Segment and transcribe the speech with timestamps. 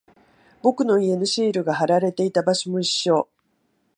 [0.63, 3.29] 僕の家のシールが貼られていた場所も一緒。